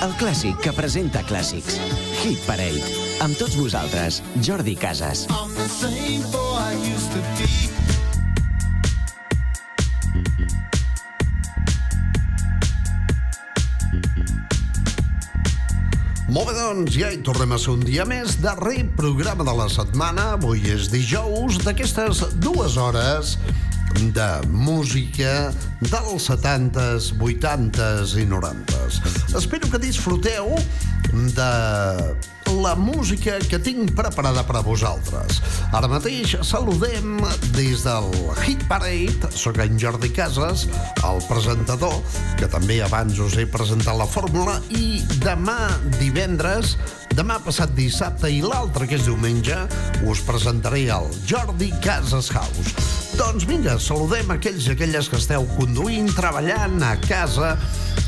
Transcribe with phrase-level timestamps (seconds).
[0.00, 1.74] El clàssic que presenta clàssics.
[2.22, 2.80] Hit Parade.
[3.20, 5.26] Amb tots vosaltres, Jordi Casas.
[5.28, 7.48] I'm the same boy I used to be.
[16.30, 19.68] Molt bé, doncs, ja hi tornem a ser un dia més, darrer programa de la
[19.68, 20.30] setmana.
[20.38, 23.36] Avui és dijous, d'aquestes dues hores
[23.98, 29.00] de música dels 70s, 80s i 90s.
[29.36, 30.54] Espero que disfruteu
[31.12, 31.52] de
[32.58, 35.40] la música que tinc preparada per a vosaltres.
[35.76, 37.18] Ara mateix saludem
[37.54, 38.10] des del
[38.42, 40.66] Hit Parade, sóc en Jordi Casas,
[41.06, 41.94] el presentador,
[42.38, 46.76] que també abans us he presentat la fórmula, i demà divendres,
[47.14, 49.62] demà passat dissabte i l'altre, que és diumenge,
[50.10, 52.99] us presentaré el Jordi Casas House.
[53.20, 57.50] Doncs vinga, saludem aquells i aquelles que esteu conduint, treballant a casa,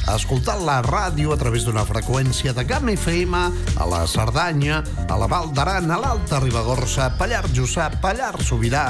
[0.08, 5.28] escoltant la ràdio a través d'una freqüència de GAM FM a la Cerdanya, a la
[5.28, 8.86] Val d'Aran, a l'Alta Ribagorça, Pallar Jussà, Pallar Sobirà,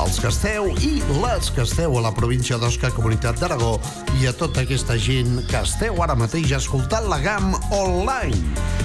[0.00, 3.74] els que esteu i les que esteu a la província d'Osca, Comunitat d'Aragó
[4.16, 8.80] i a tota aquesta gent que esteu ara mateix escoltant la GAM online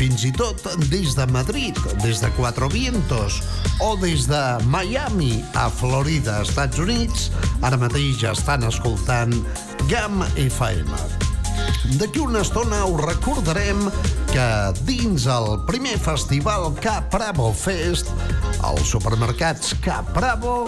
[0.00, 3.42] fins i tot des de Madrid, des de Cuatro Vientos
[3.84, 7.26] o des de Miami a Florida, Estats Units,
[7.60, 9.34] ara mateix ja estan escoltant
[9.90, 10.96] GAM FM.
[12.00, 13.90] D'aquí una estona us recordarem
[14.32, 14.48] que
[14.88, 18.08] dins el primer festival Capravo Fest,
[18.64, 20.62] els supermercats Capravo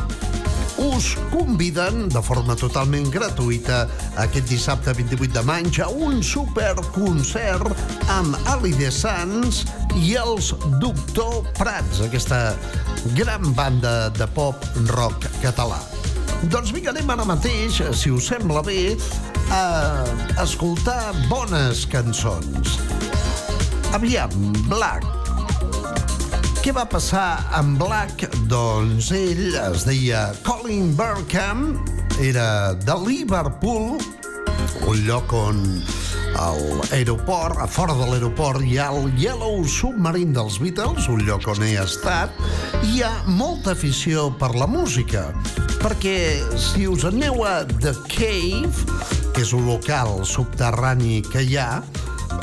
[0.78, 3.84] us conviden de forma totalment gratuïta
[4.22, 7.72] aquest dissabte 28 de maig a un superconcert
[8.14, 9.62] amb Ali de Sans
[10.00, 12.54] i els Doctor Prats, aquesta
[13.16, 15.80] gran banda de pop rock català.
[16.50, 18.96] Doncs vinga, anem ara mateix, si us sembla bé,
[19.52, 19.64] a
[20.42, 22.78] escoltar bones cançons.
[23.92, 24.32] Aviam,
[24.70, 25.21] Black,
[26.62, 28.22] què va passar amb Black?
[28.46, 31.64] Doncs ell es deia Colin Burkham,
[32.22, 33.98] era de Liverpool,
[34.86, 35.58] un lloc on
[36.38, 41.48] a l'aeroport, a fora de l'aeroport, hi ha el Yellow Submarine dels Beatles, un lloc
[41.50, 42.38] on he estat,
[42.84, 45.32] i hi ha molta afició per la música,
[45.82, 46.16] perquè
[46.54, 49.02] si us aneu a The Cave,
[49.34, 51.82] que és un local subterrani que hi ha,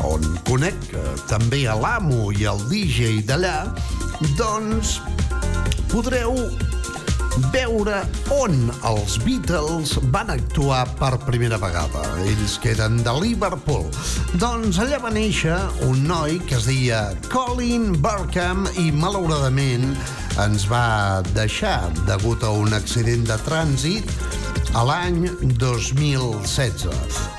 [0.07, 0.89] on conec
[1.29, 3.69] també a l'amo i el DJ d'allà,
[4.39, 4.99] doncs
[5.91, 6.35] podreu
[7.53, 8.01] veure
[8.35, 8.55] on
[8.89, 12.03] els Beatles van actuar per primera vegada.
[12.27, 13.87] Ells que eren de Liverpool.
[14.41, 15.55] Doncs allà va néixer
[15.87, 19.93] un noi que es deia Colin Burkham i malauradament
[20.39, 24.13] ens va deixar degut a un accident de trànsit
[24.73, 25.25] a l'any
[25.57, 26.89] 2016,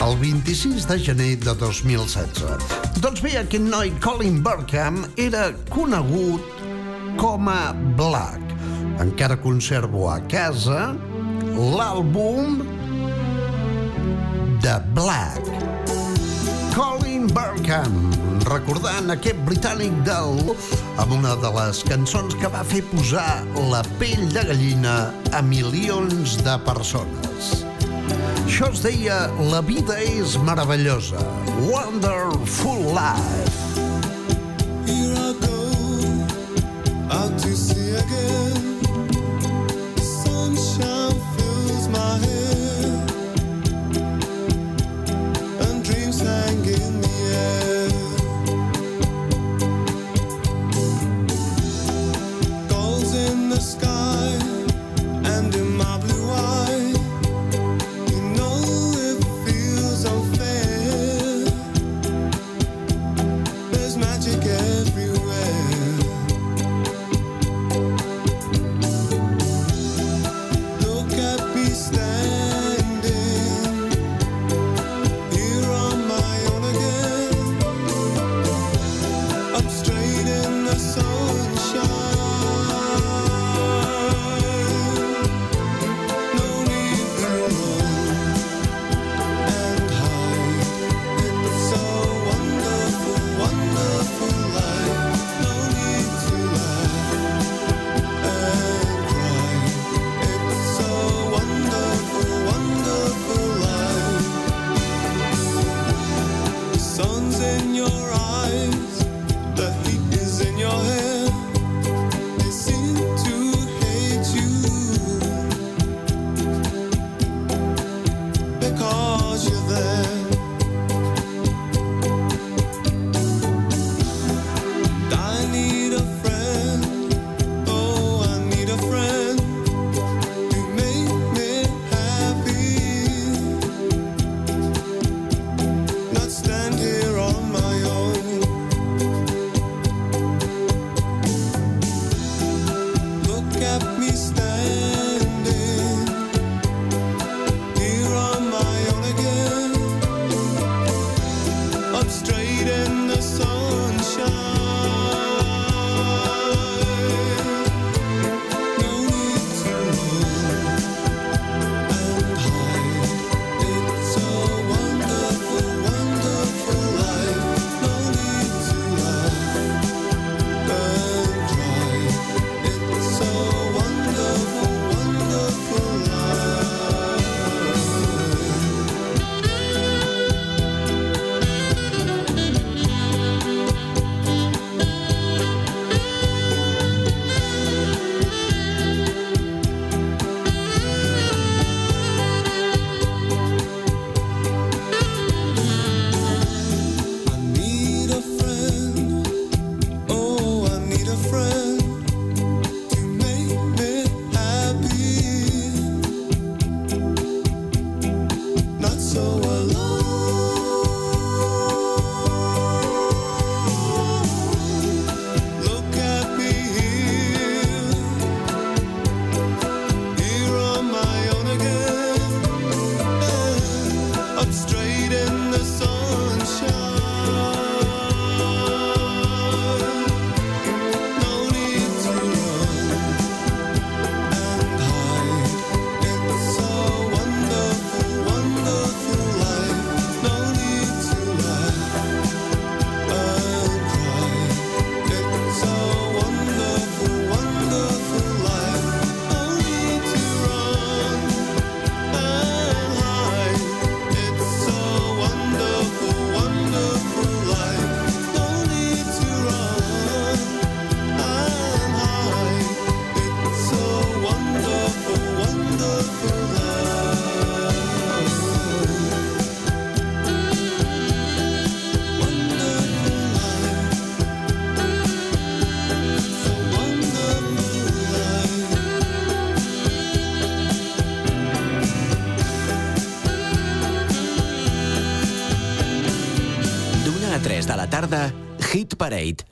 [0.02, 2.64] el 26 de gener de 2016.
[3.00, 6.42] Doncs bé, aquest noi, Colin Burkham, era conegut
[7.20, 8.56] com a Black.
[9.00, 10.90] Encara conservo a casa
[11.54, 12.60] l'àlbum
[14.64, 15.46] de Black.
[16.74, 17.96] Colin Burkham,
[18.48, 20.54] recordant aquest britànic del...
[21.00, 23.42] amb una de les cançons que va fer posar
[23.72, 24.94] la pell de gallina
[25.32, 27.50] a milions de persones.
[28.44, 29.20] Això es deia
[29.52, 31.22] La vida és meravellosa.
[31.68, 33.60] Wonderful life.
[34.86, 35.60] Here I go,
[37.10, 38.69] out to sea again.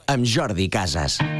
[0.08, 1.37] Amb Jordi Casas.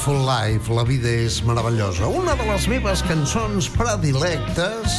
[0.00, 2.06] Wonderful Life, la vida és meravellosa.
[2.08, 4.94] Una de les meves cançons predilectes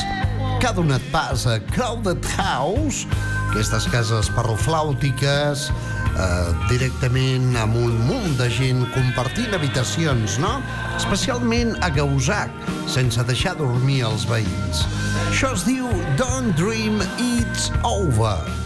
[0.62, 3.08] que ha donat pas a Crowded House,
[3.50, 10.60] aquestes cases parroflàutiques, eh, directament amb un munt de gent compartint habitacions, no?
[11.02, 12.54] Especialment a Gauzac,
[12.86, 14.86] sense deixar dormir els veïns.
[15.32, 18.61] Això es diu Don't Dream It's Over.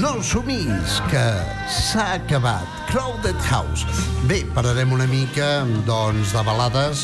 [0.00, 1.22] No somnis, que
[1.68, 2.64] s'ha acabat.
[2.88, 3.84] Crowded House.
[4.24, 7.02] Bé, pararem una mica, doncs, de balades,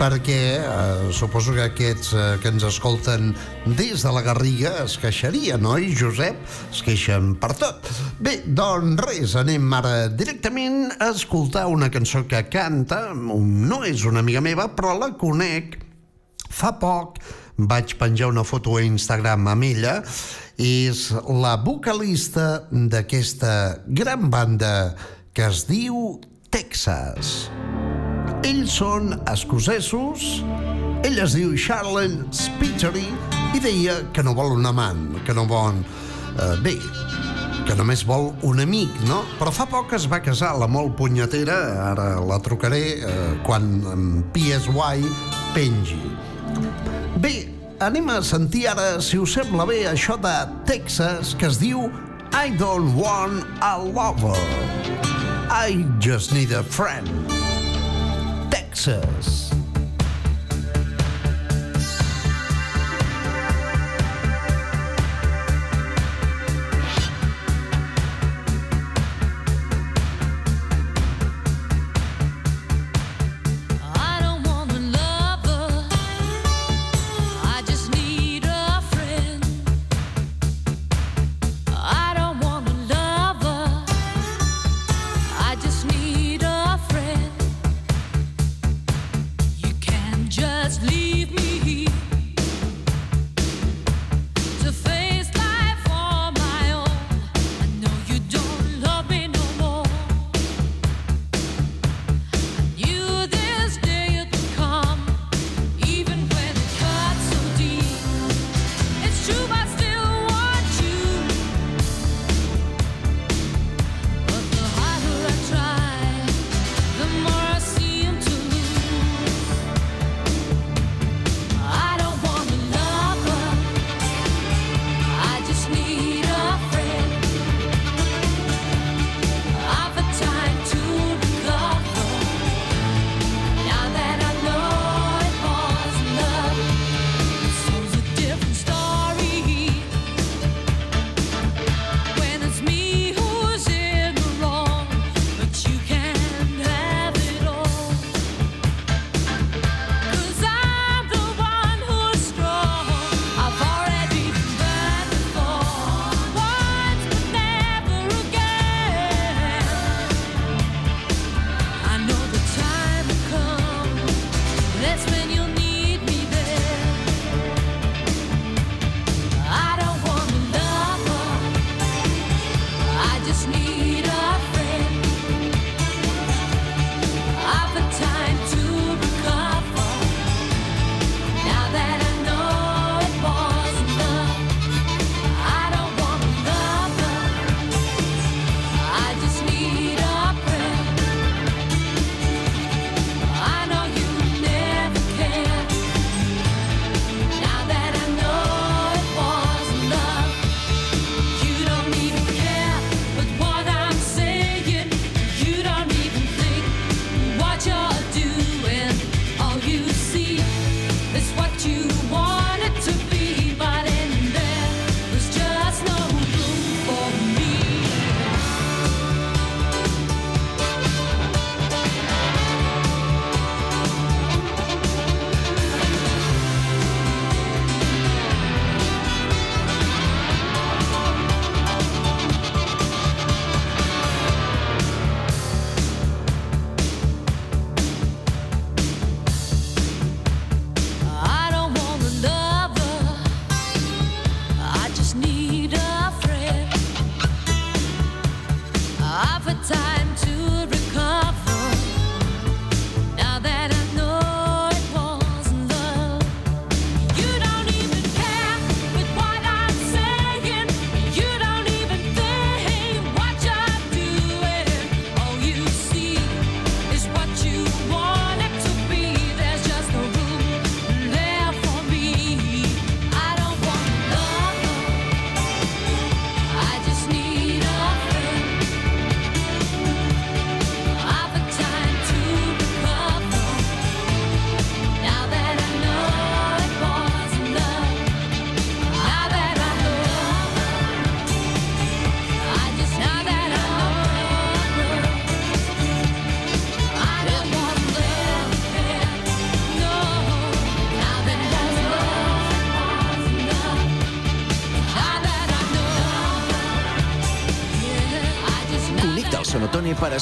[0.00, 3.34] perquè eh, suposo que aquests eh, que ens escolten
[3.66, 6.40] des de la Garriga es queixarien, oi, Josep?
[6.72, 7.90] Es queixen per tot.
[8.16, 14.24] Bé, doncs res, anem ara directament a escoltar una cançó que canta, no és una
[14.24, 15.82] amiga meva, però la conec
[16.48, 17.18] Fa poc
[17.58, 19.98] vaig penjar una foto a Instagram amb ella.
[20.58, 23.52] És la vocalista d'aquesta
[23.86, 24.94] gran banda
[25.34, 26.18] que es diu
[26.50, 27.50] Texas.
[28.46, 30.40] Ells són escocesos,
[31.06, 33.06] ella es diu Charlotte Spittery
[33.54, 35.82] i deia que no vol un amant, que no vol...
[36.38, 36.76] Eh, bé,
[37.66, 39.20] que només vol un amic, no?
[39.40, 41.58] Però fa poc es va casar la molt punyetera,
[41.90, 43.68] ara la trucaré eh, quan
[44.32, 45.10] PSY
[45.56, 46.00] pengi.
[47.22, 47.48] Bé,
[47.80, 50.34] anem a sentir ara, si us sembla bé, això de
[50.68, 51.88] Texas, que es diu
[52.32, 54.36] I don't want a lover.
[55.50, 57.08] I just need a friend.
[58.50, 59.47] Texas.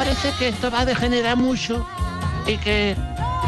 [0.00, 1.86] Parece que esto va a degenerar mucho
[2.46, 2.96] y que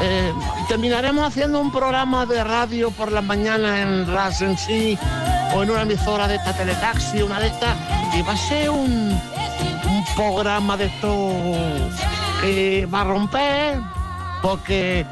[0.02, 0.32] eh,
[0.68, 4.98] terminaremos haciendo un programa de radio por la mañana en Ras en sí
[5.54, 7.74] o en una emisora de esta teletaxi, una de estas,
[8.14, 9.18] y va a ser un,
[9.88, 11.32] un programa de esto
[12.42, 13.80] que va a romper
[14.42, 15.06] porque eh,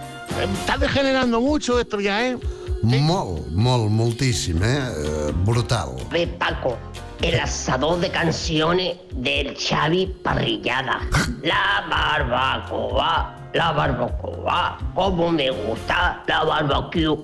[0.60, 2.36] está degenerando mucho esto ya, ¿eh?
[2.82, 4.78] Molt, molt, moltíssim, eh?
[4.78, 5.96] Eh, Brutal.
[6.10, 6.76] de Paco,
[7.22, 11.00] el asador de canciones del Xavi Parrillada.
[11.42, 17.16] La barbacoa, la barbacoa, como me gusta la barbecue.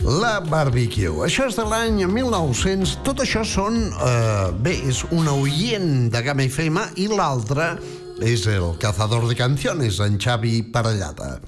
[0.00, 1.20] La Barbecue.
[1.26, 2.96] Això és de l'any 1900.
[3.04, 3.92] Tot això són...
[3.92, 7.76] Eh, bé, és un oient de Gama FM i l'altre
[8.24, 11.40] és el cazador de canciones, en Xavi Parellada.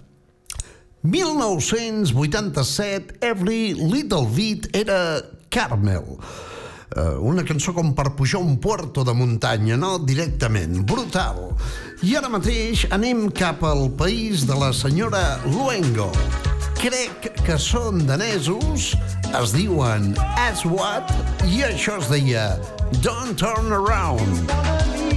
[1.03, 6.19] 1987, Every Little Bit era Carmel.
[6.93, 9.97] Eh, una cançó com per pujar un puerto de muntanya, no?
[9.99, 11.55] Directament, brutal.
[12.05, 16.11] I ara mateix anem cap al país de la senyora Luengo.
[16.83, 18.93] Crec que són danesos,
[19.39, 20.13] es diuen
[20.49, 21.15] Aswad,
[21.49, 22.51] i això es deia
[23.01, 25.12] Don't Turn Around.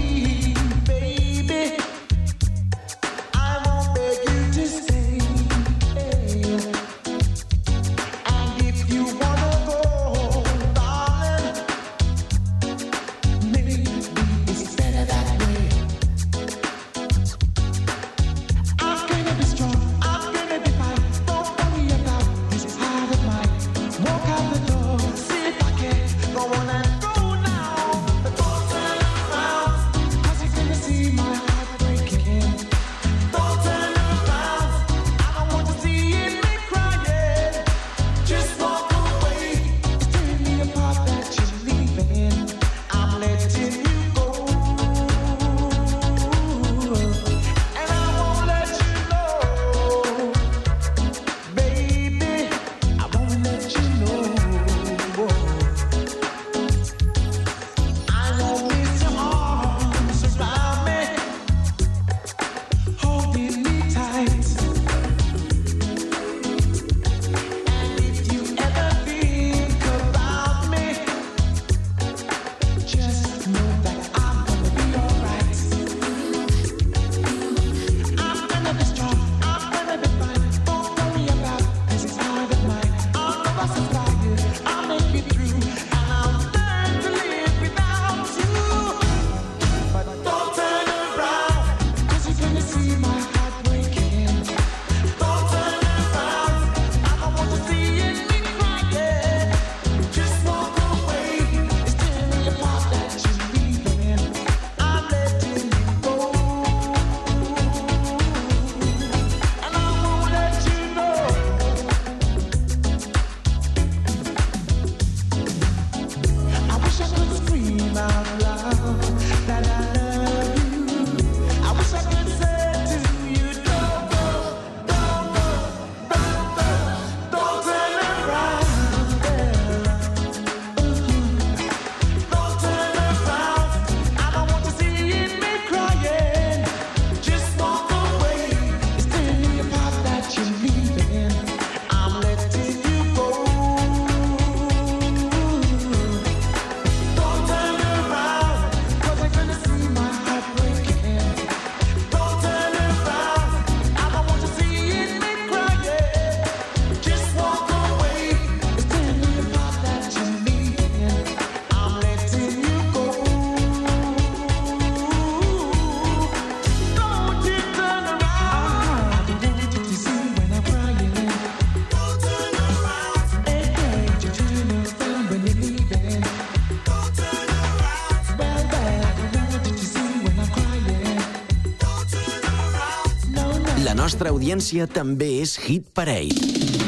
[184.35, 186.84] audiència també és hit parell.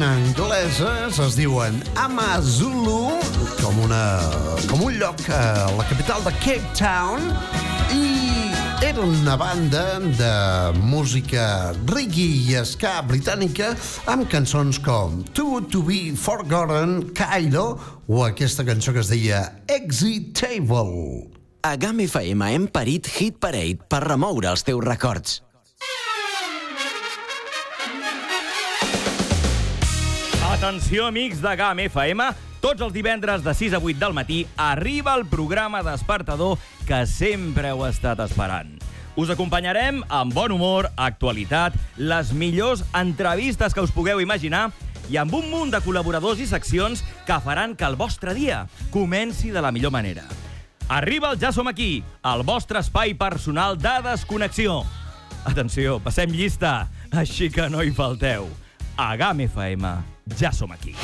[0.00, 3.18] angleses es diuen Amazulu,
[3.58, 4.04] com, una,
[4.70, 7.28] com un lloc a la capital de Cape Town,
[7.92, 8.48] i
[8.80, 10.32] era una banda de
[10.80, 12.24] música reggae
[12.54, 13.74] i ska britànica
[14.08, 17.76] amb cançons com Too To Be Forgotten, Kaido
[18.08, 21.28] o aquesta cançó que es deia Exit Table.
[21.62, 25.42] A GAM FM hem parit Hit Parade per remoure els teus records.
[30.62, 32.22] Atenció, amics de GAM FM,
[32.62, 36.54] tots els divendres de 6 a 8 del matí arriba el programa despertador
[36.86, 38.76] que sempre heu estat esperant.
[39.18, 44.68] Us acompanyarem amb bon humor, actualitat, les millors entrevistes que us pugueu imaginar
[45.10, 48.62] i amb un munt de col·laboradors i seccions que faran que el vostre dia
[48.94, 50.28] comenci de la millor manera.
[50.86, 54.84] Arriba el Ja Som Aquí, el vostre espai personal de desconnexió.
[55.42, 58.46] Atenció, passem llista, així que no hi falteu.
[58.94, 60.94] A GAM FM ja som aquí.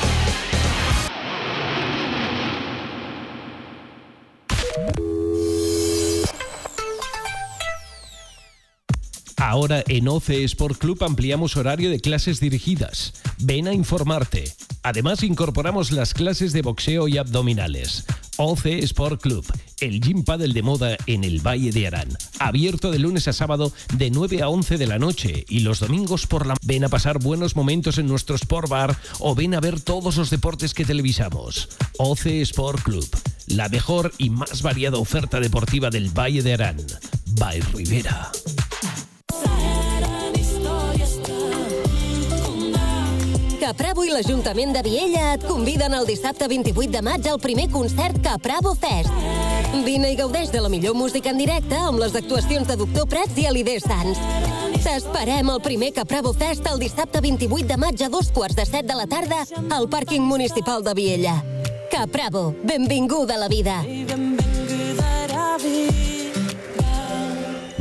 [9.39, 13.13] Ahora en OCE Sport Club ampliamos horario de clases dirigidas.
[13.39, 14.53] Ven a informarte.
[14.83, 18.05] Además incorporamos las clases de boxeo y abdominales.
[18.35, 19.45] OCE Sport Club,
[19.79, 22.09] el gym paddle de moda en el Valle de Arán.
[22.39, 26.27] Abierto de lunes a sábado de 9 a 11 de la noche y los domingos
[26.27, 26.55] por la...
[26.63, 30.29] Ven a pasar buenos momentos en nuestro Sport Bar o ven a ver todos los
[30.29, 31.69] deportes que televisamos.
[31.97, 33.07] OCE Sport Club,
[33.47, 36.77] la mejor y más variada oferta deportiva del Valle de Arán.
[37.37, 38.31] By Rivera.
[43.69, 48.17] Capravo i l'Ajuntament de Viella et conviden el dissabte 28 de maig al primer concert
[48.25, 49.13] Capravo Fest.
[49.85, 53.37] Vine i gaudeix de la millor música en directe amb les actuacions de Doctor Prats
[53.37, 54.17] i Alider Sans.
[54.81, 58.89] T'esperem al primer Capravo Fest el dissabte 28 de maig a dos quarts de set
[58.89, 59.45] de la tarda
[59.77, 61.37] al pàrquing municipal de Viella.
[61.93, 63.83] Capravo, benvinguda a la vida.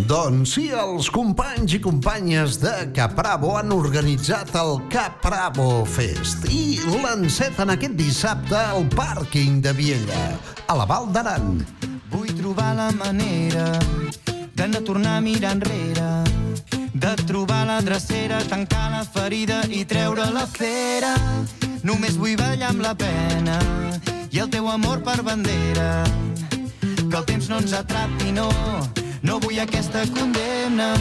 [0.09, 7.69] Doncs sí, els companys i companyes de Capravo han organitzat el Capravo Fest i l'enceten
[7.75, 10.23] aquest dissabte al pàrquing de Viella,
[10.65, 11.59] a la Val d'Aran.
[12.15, 13.67] Vull trobar la manera
[14.57, 16.09] de no tornar a mirar enrere,
[16.95, 21.13] de trobar la drecera, tancar la ferida i treure la cera.
[21.85, 23.59] Només vull ballar amb la pena
[24.33, 26.07] i el teu amor per bandera.
[26.97, 28.49] Que el temps no ens atrapi, no,
[29.23, 30.93] no vull aquesta condemna.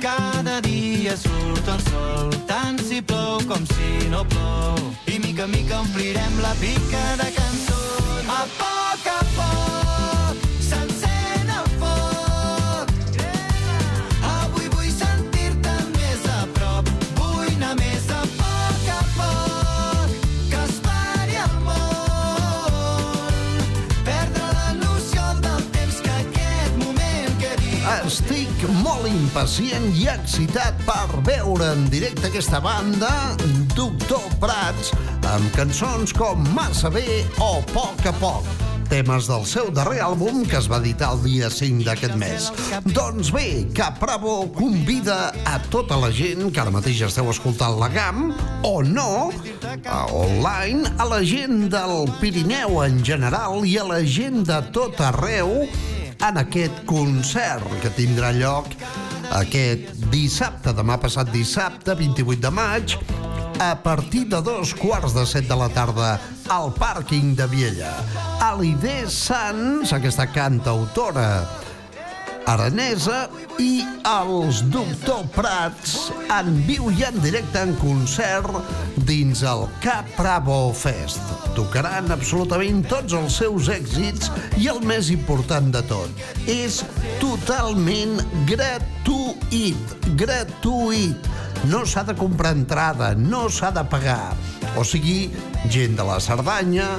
[0.00, 4.80] Cada dia surt el sol, tant si plou com si no plou.
[5.08, 8.32] I mica en mica omplirem la pica de cançons.
[8.38, 10.03] A poc a poc
[28.84, 33.08] molt impacient i excitat per veure en directe aquesta banda,
[33.72, 34.90] Doctor Prats,
[35.30, 38.50] amb cançons com Massa bé o Poc a poc,
[38.90, 42.50] temes del seu darrer àlbum que es va editar el dia 5 d'aquest mes.
[42.84, 48.34] Doncs bé, Capravo convida a tota la gent que ara mateix esteu escoltant la GAM,
[48.68, 49.32] o no,
[49.88, 55.00] a online, a la gent del Pirineu en general i a la gent de tot
[55.08, 55.64] arreu
[56.24, 58.70] en aquest concert que tindrà lloc
[59.36, 62.94] aquest dissabte, demà passat dissabte, 28 de maig,
[63.60, 66.14] a partir de dos quarts de set de la tarda
[66.52, 67.92] al pàrquing de Viella.
[68.44, 71.28] Alidé Sans, aquesta cantautora
[72.50, 73.28] aranesa,
[73.62, 78.50] i els Doctor Prats en viu i en directe en concert
[79.08, 81.22] dins el Cap Bravo Fest.
[81.56, 84.30] Tocaran absolutament tots els seus èxits
[84.60, 86.82] i el més important de tot, és
[87.22, 88.18] totalment
[88.50, 91.30] gratuït, gratuït.
[91.70, 94.34] No s'ha de comprar entrada, no s'ha de pagar.
[94.76, 95.30] O sigui,
[95.70, 96.90] gent de la Cerdanya,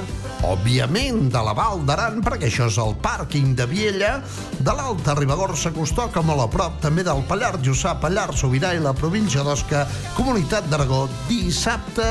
[0.52, 4.12] òbviament de la Val d'Aran, perquè això és el pàrquing de Viella,
[4.58, 8.94] de l'Alta Ribagorça Costoca, molt a prop també del Pallar Jussà, Pallar Sobirà i la
[8.96, 12.06] província d'Osca, Comunitat d'Aragó, dissabte,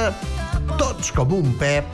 [0.79, 1.87] tots com un pep,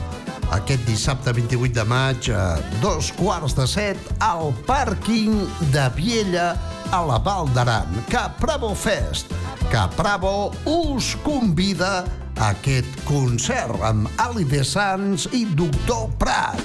[0.51, 2.45] aquest dissabte 28 de maig a
[2.82, 5.38] dos quarts de set al pàrquing
[5.71, 6.51] de Viella
[6.91, 8.04] a la Val d'Aran.
[8.12, 9.32] Capravo Fest.
[9.71, 16.58] Capravo us convida a aquest concert amb Ali de Sans i Doctor Prat.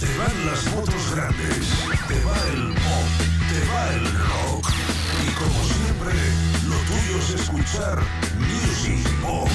[0.00, 1.68] Te van las motos grandes,
[2.08, 3.08] te va el pop,
[3.50, 4.70] te va el rock.
[5.20, 6.16] Y como siempre,
[6.64, 8.00] lo tuyo es escuchar
[8.38, 9.52] Music Box.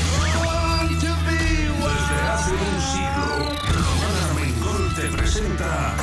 [1.85, 3.33] Desde hace un siglo,
[3.73, 5.95] Román Armengol te presenta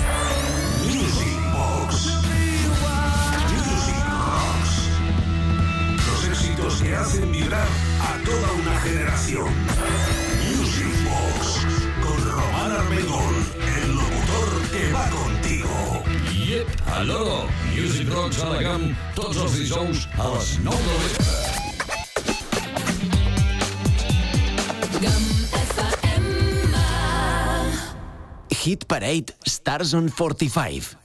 [0.83, 1.91] Music Box.
[3.55, 4.73] Music Rocks.
[6.09, 7.69] Los éxitos que hacen vibrar
[8.03, 9.49] a toda una generación.
[10.51, 11.67] Music Box
[12.05, 13.35] con Román Armengol,
[13.83, 16.03] el locutor que va contigo.
[16.47, 21.53] Yep, allò, Music Rocks a la GAM, tots els dijous a les 9 del vespre.
[28.63, 31.02] Hit Parade Stars on 45.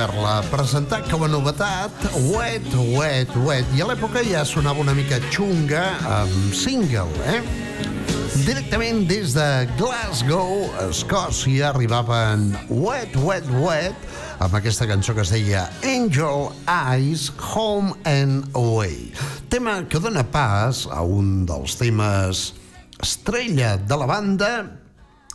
[0.00, 1.92] També d'haver-la presentat com a novetat,
[2.32, 3.66] Wet, Wet, Wet.
[3.76, 7.40] I a l'època ja sonava una mica xunga amb single, eh?
[8.46, 14.08] Directament des de Glasgow, Escòcia, arribaven Wet, Wet, Wet,
[14.40, 19.10] amb aquesta cançó que es deia Angel Eyes, Home and Away.
[19.52, 22.52] Tema que dona pas a un dels temes
[23.02, 24.79] estrella de la banda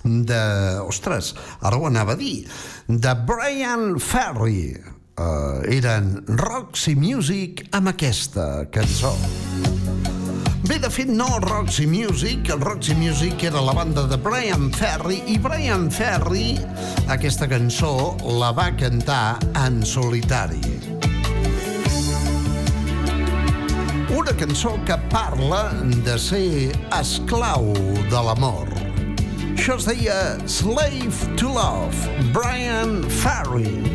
[0.06, 0.42] de...
[0.86, 2.46] Ostres, ara ho anava a dir.
[2.88, 4.76] De Brian Ferry.
[5.16, 9.14] Uh, eren Roxy Music amb aquesta cançó.
[10.66, 12.50] Bé, de fet, no Roxy Music.
[12.50, 16.56] El Roxy Music era la banda de Brian Ferry i Brian Ferry
[17.06, 20.62] aquesta cançó la va cantar en solitari.
[24.18, 25.70] Una cançó que parla
[26.08, 27.70] de ser esclau
[28.10, 28.75] de l'amor.
[29.56, 30.16] Això es deia
[30.52, 31.96] Slave to Love,
[32.36, 33.95] Brian Ferry.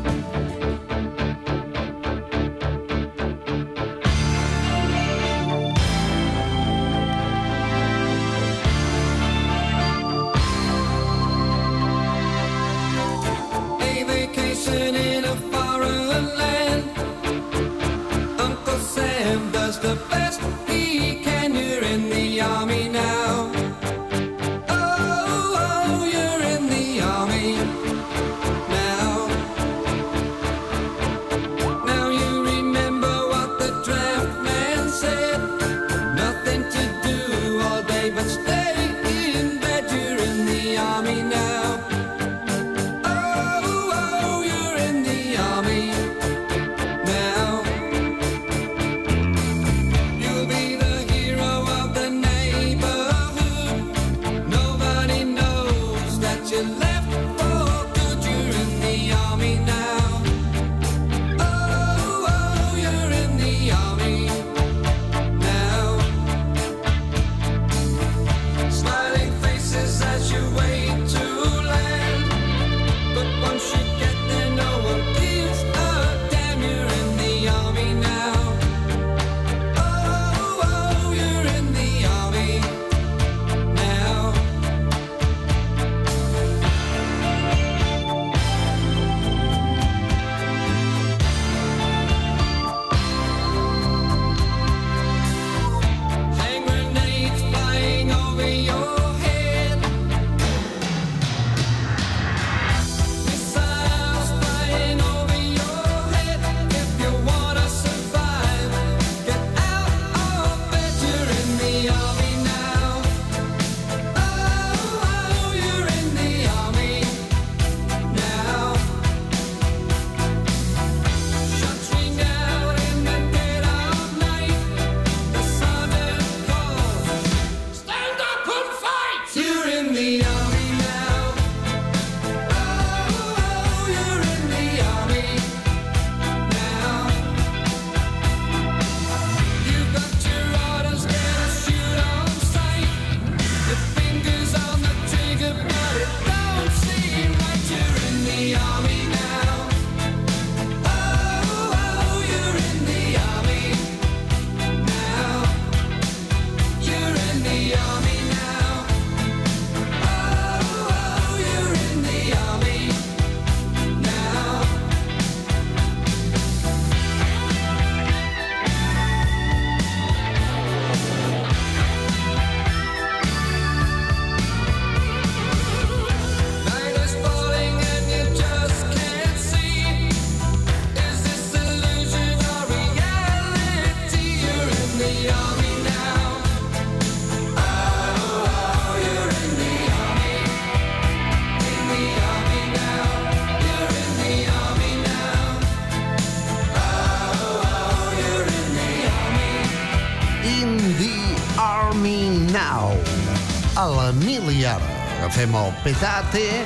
[205.31, 206.65] El petate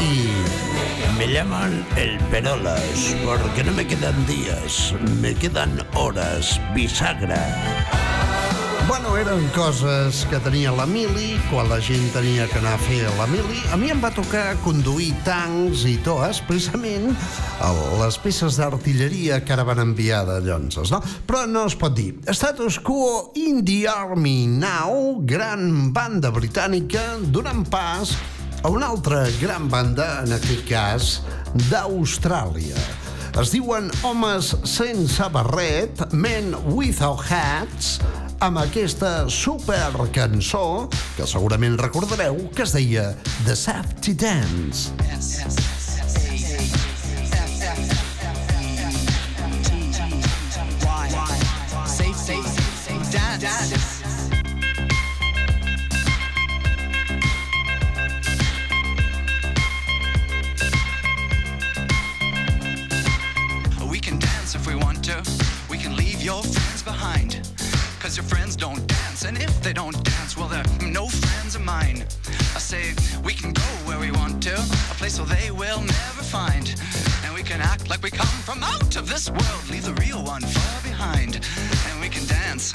[0.00, 0.28] i...
[1.18, 8.11] Me llaman el Perolas porque no me quedan días, me quedan horas, bisagra.
[8.92, 13.06] Bueno, eren coses que tenia la mili, quan la gent tenia que anar a fer
[13.16, 13.62] la mili.
[13.72, 17.08] A mi em va tocar conduir tancs i toes, precisament
[18.02, 21.00] les peces d'artilleria que ara van enviar de Llonses, no?
[21.24, 22.10] Però no es pot dir.
[22.36, 28.12] Status quo in the Army Now, gran banda britànica, donant pas
[28.60, 31.14] a una altra gran banda, en aquest cas,
[31.70, 32.76] d'Austràlia.
[33.40, 37.96] Es diuen Homes sense barret, Men Without Hats,
[38.42, 43.12] amb aquesta super cançó, que segurament recordareu, que es deia
[43.46, 44.90] The Safety Dance.
[51.86, 52.48] Safe, safe,
[52.82, 53.91] safe, dance.
[68.12, 69.24] Cause your friends don't dance.
[69.24, 72.04] And if they don't dance, well, they're no friends of mine.
[72.54, 72.92] I say,
[73.24, 74.52] we can go where we want to.
[74.54, 76.74] A place where they will never find.
[77.24, 79.70] And we can act like we come from out of this world.
[79.70, 81.36] Leave the real one far behind.
[81.88, 82.74] And we can dance.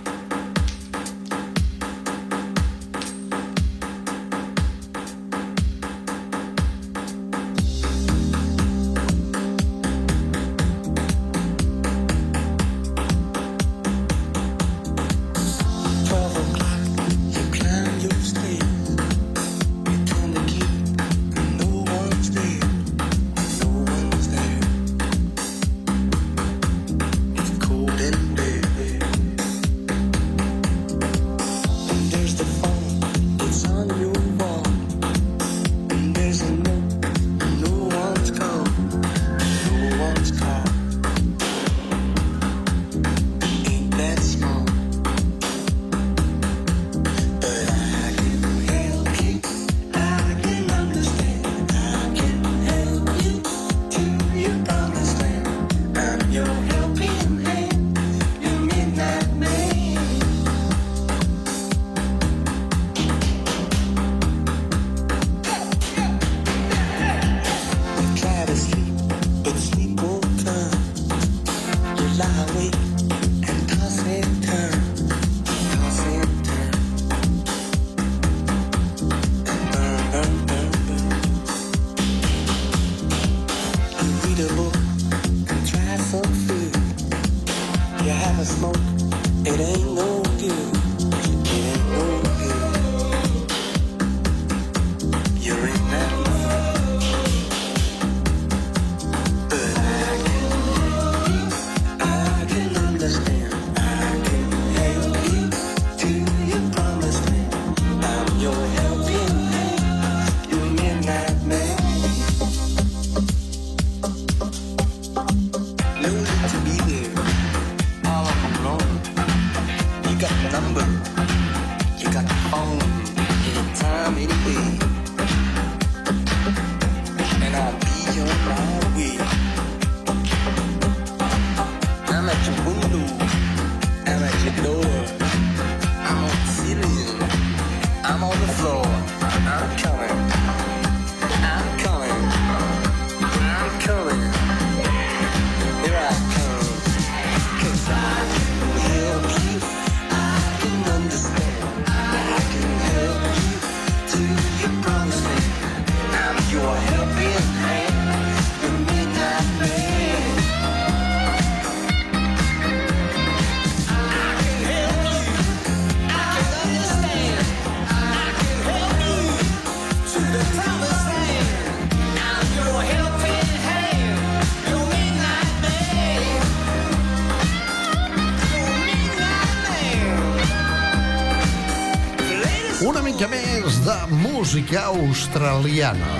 [184.41, 186.13] Música australiana.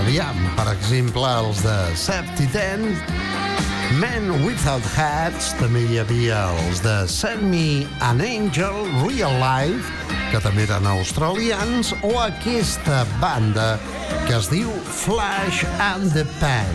[0.00, 2.82] Aviam, per exemple, els de Safety Ten,
[4.00, 9.86] Men Without Hats, també hi havia els de Send Me an Angel, Real Life,
[10.32, 13.76] que també eren australians, o aquesta banda
[14.26, 14.74] que es diu
[15.04, 16.74] Flash and the Pan.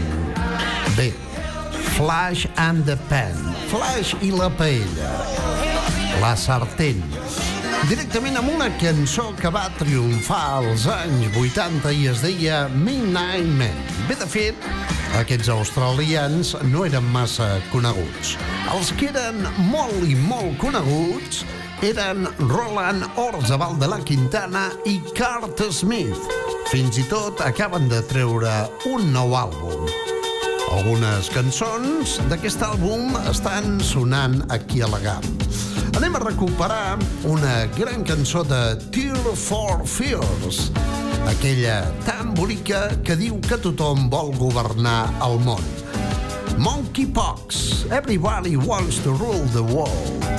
[0.95, 1.11] Bé,
[1.97, 3.35] Flash and the Pan.
[3.67, 5.11] Flash i la paella.
[6.23, 7.03] La sartén.
[7.89, 13.79] Directament amb una cançó que va triomfar als anys 80 i es deia Midnight Man.
[14.05, 14.67] Bé, de fet,
[15.17, 18.35] aquests australians no eren massa coneguts.
[18.75, 21.41] Els que eren molt i molt coneguts
[21.81, 26.29] eren Roland Orzabal de la Quintana i Cart Smith.
[26.69, 28.53] Fins i tot acaben de treure
[28.91, 29.89] un nou àlbum.
[30.77, 35.68] Algunes cançons d'aquest àlbum estan sonant aquí a la GAM.
[35.99, 36.97] Anem a recuperar
[37.27, 40.71] una gran cançó de Tear for Fears,
[41.27, 45.67] aquella tan bonica que diu que tothom vol governar el món.
[46.55, 50.38] Monkeypox, everybody wants to rule the world.